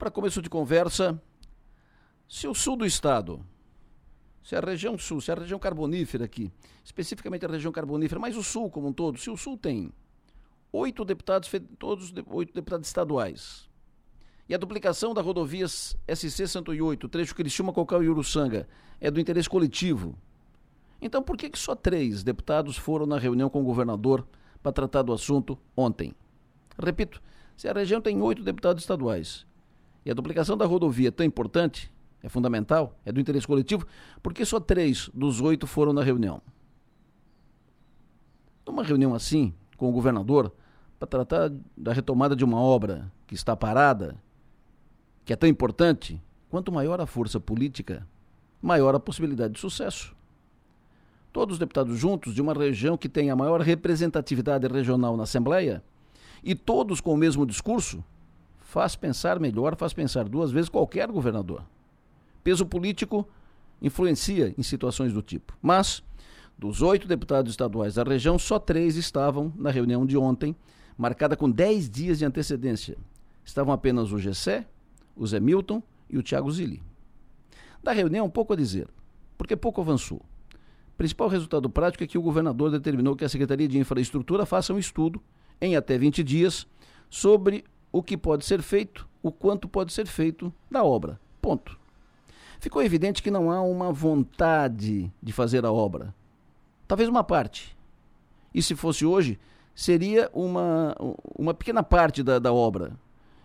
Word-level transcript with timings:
Para 0.00 0.10
começo 0.10 0.40
de 0.40 0.48
conversa, 0.48 1.22
se 2.26 2.48
o 2.48 2.54
sul 2.54 2.74
do 2.74 2.86
estado, 2.86 3.44
se 4.42 4.56
a 4.56 4.60
região 4.60 4.96
sul, 4.96 5.20
se 5.20 5.30
a 5.30 5.34
região 5.34 5.58
carbonífera 5.58 6.24
aqui, 6.24 6.50
especificamente 6.82 7.44
a 7.44 7.50
região 7.50 7.70
carbonífera, 7.70 8.18
mas 8.18 8.34
o 8.34 8.42
sul 8.42 8.70
como 8.70 8.88
um 8.88 8.94
todo, 8.94 9.18
se 9.18 9.28
o 9.28 9.36
sul 9.36 9.58
tem 9.58 9.92
oito 10.72 11.04
deputados, 11.04 11.50
todos 11.78 12.14
oito 12.28 12.54
deputados 12.54 12.88
estaduais, 12.88 13.68
e 14.48 14.54
a 14.54 14.56
duplicação 14.56 15.12
da 15.12 15.20
rodovia 15.20 15.68
SC 15.68 16.48
108, 16.48 17.06
trecho 17.06 17.34
Criciúma, 17.34 17.70
Cocal 17.70 18.02
e 18.02 18.08
Uruçanga, 18.08 18.66
é 18.98 19.10
do 19.10 19.20
interesse 19.20 19.50
coletivo. 19.50 20.18
Então 20.98 21.22
por 21.22 21.36
que, 21.36 21.50
que 21.50 21.58
só 21.58 21.74
três 21.74 22.22
deputados 22.22 22.78
foram 22.78 23.04
na 23.04 23.18
reunião 23.18 23.50
com 23.50 23.60
o 23.60 23.64
governador 23.64 24.26
para 24.62 24.72
tratar 24.72 25.02
do 25.02 25.12
assunto 25.12 25.58
ontem? 25.76 26.14
Repito, 26.82 27.20
se 27.54 27.68
a 27.68 27.74
região 27.74 28.00
tem 28.00 28.22
oito 28.22 28.42
deputados 28.42 28.82
estaduais 28.82 29.49
a 30.10 30.14
duplicação 30.14 30.56
da 30.56 30.66
rodovia 30.66 31.08
é 31.08 31.10
tão 31.10 31.24
importante, 31.24 31.90
é 32.22 32.28
fundamental, 32.28 32.98
é 33.04 33.12
do 33.12 33.20
interesse 33.20 33.46
coletivo, 33.46 33.86
porque 34.22 34.44
só 34.44 34.60
três 34.60 35.10
dos 35.14 35.40
oito 35.40 35.66
foram 35.66 35.92
na 35.92 36.02
reunião. 36.02 36.40
Numa 38.66 38.82
reunião 38.82 39.14
assim, 39.14 39.54
com 39.76 39.88
o 39.88 39.92
governador, 39.92 40.52
para 40.98 41.08
tratar 41.08 41.50
da 41.76 41.92
retomada 41.92 42.36
de 42.36 42.44
uma 42.44 42.60
obra 42.60 43.10
que 43.26 43.34
está 43.34 43.56
parada, 43.56 44.16
que 45.24 45.32
é 45.32 45.36
tão 45.36 45.48
importante, 45.48 46.20
quanto 46.50 46.70
maior 46.70 47.00
a 47.00 47.06
força 47.06 47.40
política, 47.40 48.06
maior 48.60 48.94
a 48.94 49.00
possibilidade 49.00 49.54
de 49.54 49.60
sucesso. 49.60 50.14
Todos 51.32 51.54
os 51.54 51.58
deputados 51.58 51.98
juntos 51.98 52.34
de 52.34 52.42
uma 52.42 52.52
região 52.52 52.96
que 52.96 53.08
tem 53.08 53.30
a 53.30 53.36
maior 53.36 53.60
representatividade 53.60 54.66
regional 54.66 55.16
na 55.16 55.22
Assembleia, 55.22 55.82
e 56.42 56.54
todos 56.54 57.00
com 57.00 57.14
o 57.14 57.16
mesmo 57.16 57.46
discurso, 57.46 58.04
faz 58.70 58.94
pensar 58.94 59.40
melhor, 59.40 59.74
faz 59.74 59.92
pensar 59.92 60.28
duas 60.28 60.52
vezes 60.52 60.68
qualquer 60.68 61.10
governador. 61.10 61.64
Peso 62.44 62.64
político 62.64 63.28
influencia 63.82 64.54
em 64.56 64.62
situações 64.62 65.12
do 65.12 65.20
tipo. 65.20 65.58
Mas, 65.60 66.04
dos 66.56 66.80
oito 66.80 67.08
deputados 67.08 67.50
estaduais 67.50 67.94
da 67.94 68.04
região, 68.04 68.38
só 68.38 68.60
três 68.60 68.94
estavam 68.94 69.52
na 69.56 69.70
reunião 69.70 70.06
de 70.06 70.16
ontem, 70.16 70.54
marcada 70.96 71.36
com 71.36 71.50
dez 71.50 71.90
dias 71.90 72.20
de 72.20 72.24
antecedência. 72.24 72.96
Estavam 73.44 73.74
apenas 73.74 74.12
o 74.12 74.18
Gessé, 74.20 74.64
o 75.16 75.26
Zé 75.26 75.40
Milton 75.40 75.82
e 76.08 76.16
o 76.16 76.22
Tiago 76.22 76.50
Zilli. 76.52 76.80
Da 77.82 77.90
reunião, 77.90 78.30
pouco 78.30 78.52
a 78.52 78.56
dizer, 78.56 78.86
porque 79.36 79.56
pouco 79.56 79.80
avançou. 79.80 80.18
O 80.94 80.96
principal 80.96 81.26
resultado 81.26 81.68
prático 81.68 82.04
é 82.04 82.06
que 82.06 82.18
o 82.18 82.22
governador 82.22 82.70
determinou 82.70 83.16
que 83.16 83.24
a 83.24 83.28
Secretaria 83.28 83.66
de 83.66 83.78
Infraestrutura 83.78 84.46
faça 84.46 84.72
um 84.72 84.78
estudo, 84.78 85.20
em 85.60 85.74
até 85.74 85.98
20 85.98 86.22
dias, 86.22 86.68
sobre 87.08 87.64
o 87.92 88.02
que 88.02 88.16
pode 88.16 88.44
ser 88.44 88.62
feito, 88.62 89.08
o 89.22 89.32
quanto 89.32 89.68
pode 89.68 89.92
ser 89.92 90.06
feito 90.06 90.52
da 90.70 90.84
obra. 90.84 91.20
Ponto. 91.40 91.78
Ficou 92.60 92.82
evidente 92.82 93.22
que 93.22 93.30
não 93.30 93.50
há 93.50 93.62
uma 93.62 93.92
vontade 93.92 95.10
de 95.22 95.32
fazer 95.32 95.64
a 95.64 95.72
obra. 95.72 96.14
Talvez 96.86 97.08
uma 97.08 97.24
parte. 97.24 97.76
E 98.54 98.62
se 98.62 98.74
fosse 98.74 99.04
hoje, 99.06 99.38
seria 99.74 100.30
uma, 100.32 100.94
uma 101.36 101.54
pequena 101.54 101.82
parte 101.82 102.22
da, 102.22 102.38
da 102.38 102.52
obra. 102.52 102.92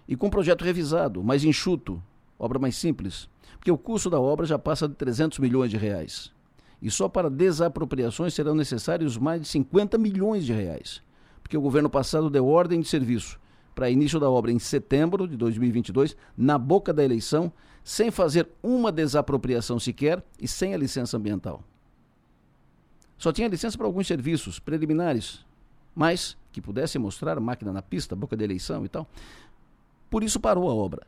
E 0.07 0.15
com 0.15 0.29
projeto 0.29 0.63
revisado, 0.63 1.23
mais 1.23 1.43
enxuto, 1.43 2.01
obra 2.37 2.59
mais 2.59 2.75
simples. 2.75 3.29
Porque 3.57 3.71
o 3.71 3.77
custo 3.77 4.09
da 4.09 4.19
obra 4.19 4.45
já 4.45 4.59
passa 4.59 4.87
de 4.87 4.95
300 4.95 5.39
milhões 5.39 5.71
de 5.71 5.77
reais. 5.77 6.31
E 6.81 6.91
só 6.91 7.07
para 7.07 7.29
desapropriações 7.29 8.33
serão 8.33 8.53
necessários 8.53 9.17
mais 9.17 9.41
de 9.41 9.47
50 9.47 9.97
milhões 9.97 10.45
de 10.45 10.53
reais. 10.53 11.01
Porque 11.41 11.57
o 11.57 11.61
governo 11.61 11.89
passado 11.89 12.29
deu 12.29 12.45
ordem 12.47 12.81
de 12.81 12.87
serviço 12.87 13.39
para 13.75 13.89
início 13.89 14.19
da 14.19 14.29
obra 14.29 14.51
em 14.51 14.57
setembro 14.57 15.27
de 15.27 15.35
2022, 15.35 16.15
na 16.37 16.57
boca 16.57 16.93
da 16.93 17.03
eleição, 17.03 17.51
sem 17.83 18.09
fazer 18.09 18.47
uma 18.63 18.91
desapropriação 18.91 19.77
sequer 19.77 20.23
e 20.41 20.47
sem 20.47 20.73
a 20.73 20.77
licença 20.77 21.17
ambiental. 21.17 21.61
Só 23.17 23.31
tinha 23.31 23.47
licença 23.47 23.77
para 23.77 23.85
alguns 23.85 24.07
serviços 24.07 24.57
preliminares, 24.59 25.45
mas 25.93 26.37
que 26.51 26.61
pudessem 26.61 26.99
mostrar 26.99 27.39
máquina 27.39 27.71
na 27.71 27.81
pista, 27.81 28.15
boca 28.15 28.35
da 28.35 28.43
eleição 28.43 28.85
e 28.85 28.89
tal. 28.89 29.07
Por 30.09 30.23
isso 30.23 30.39
parou 30.39 30.69
a 30.69 30.73
obra. 30.73 31.05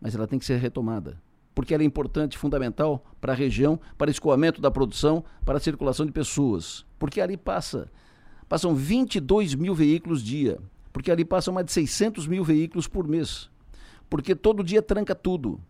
Mas 0.00 0.14
ela 0.14 0.26
tem 0.26 0.38
que 0.38 0.44
ser 0.44 0.58
retomada, 0.58 1.20
porque 1.54 1.72
ela 1.72 1.84
é 1.84 1.86
importante, 1.86 2.36
fundamental 2.36 3.04
para 3.20 3.32
a 3.32 3.36
região, 3.36 3.78
para 3.96 4.10
escoamento 4.10 4.60
da 4.60 4.70
produção, 4.70 5.24
para 5.44 5.58
a 5.58 5.60
circulação 5.60 6.04
de 6.04 6.10
pessoas. 6.10 6.84
Porque 6.98 7.20
ali 7.20 7.36
passa, 7.36 7.88
passam 8.48 8.74
22 8.74 9.54
mil 9.54 9.74
veículos 9.74 10.22
dia 10.22 10.58
porque 10.92 11.10
ali 11.10 11.24
passam 11.24 11.54
mais 11.54 11.66
de 11.66 11.72
600 11.72 12.26
mil 12.26 12.44
veículos 12.44 12.86
por 12.86 13.06
mês. 13.06 13.50
Porque 14.10 14.34
todo 14.34 14.62
dia 14.62 14.82
tranca 14.82 15.14
tudo. 15.14 15.60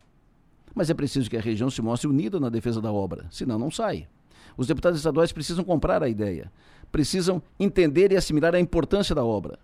Mas 0.75 0.91
é 0.91 0.94
preciso 0.94 1.31
que 1.31 1.37
a 1.37 1.41
região 1.41 1.71
se 1.71 1.83
mostre 1.83 2.09
unida 2.09 2.41
na 2.41 2.49
defesa 2.49 2.81
da 2.81 2.91
obra, 2.91 3.27
senão 3.31 3.59
não 3.59 3.71
sai. 3.71 4.09
Os 4.56 4.66
deputados 4.66 4.99
estaduais 4.99 5.32
precisam 5.32 5.65
comprar 5.65 6.03
a 6.03 6.09
ideia, 6.09 6.50
precisam 6.91 7.43
entender 7.59 8.12
e 8.12 8.16
assimilar 8.16 8.55
a 8.55 8.61
importância 8.61 9.15
da 9.15 9.25
obra. 9.25 9.59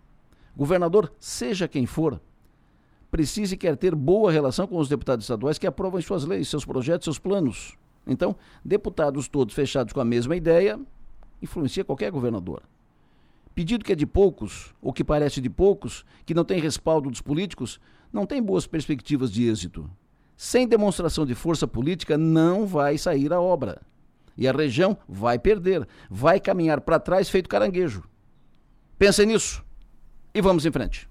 Governador, 0.56 1.12
seja 1.18 1.68
quem 1.68 1.86
for, 1.86 2.20
precise 3.10 3.54
e 3.54 3.58
quer 3.58 3.76
ter 3.76 3.94
boa 3.94 4.30
relação 4.30 4.66
com 4.66 4.76
os 4.76 4.88
deputados 4.88 5.24
estaduais 5.24 5.58
que 5.58 5.66
aprovam 5.66 6.00
suas 6.00 6.24
leis, 6.24 6.48
seus 6.48 6.64
projetos, 6.64 7.04
seus 7.04 7.18
planos. 7.18 7.76
Então, 8.06 8.36
deputados 8.64 9.28
todos 9.28 9.54
fechados 9.54 9.92
com 9.92 10.00
a 10.00 10.04
mesma 10.04 10.36
ideia, 10.36 10.80
influencia 11.42 11.84
qualquer 11.84 12.10
governador. 12.10 12.62
Pedido 13.54 13.84
que 13.84 13.92
é 13.92 13.96
de 13.96 14.06
poucos, 14.06 14.74
ou 14.80 14.92
que 14.92 15.02
parece 15.02 15.40
de 15.40 15.50
poucos, 15.50 16.04
que 16.24 16.34
não 16.34 16.44
tem 16.44 16.60
respaldo 16.60 17.10
dos 17.10 17.20
políticos, 17.20 17.80
não 18.12 18.24
tem 18.24 18.42
boas 18.42 18.66
perspectivas 18.66 19.32
de 19.32 19.48
êxito. 19.48 19.90
Sem 20.36 20.68
demonstração 20.68 21.26
de 21.26 21.34
força 21.34 21.66
política, 21.66 22.16
não 22.16 22.66
vai 22.66 22.96
sair 22.96 23.32
a 23.32 23.40
obra. 23.40 23.82
E 24.36 24.46
a 24.46 24.52
região 24.52 24.96
vai 25.08 25.38
perder, 25.38 25.86
vai 26.08 26.38
caminhar 26.38 26.80
para 26.80 27.00
trás 27.00 27.28
feito 27.28 27.48
caranguejo. 27.48 28.04
Pensem 28.96 29.26
nisso 29.26 29.64
e 30.32 30.40
vamos 30.40 30.64
em 30.64 30.70
frente. 30.70 31.07